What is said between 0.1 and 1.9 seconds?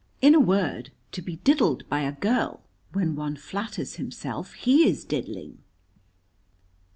In a word, to be diddled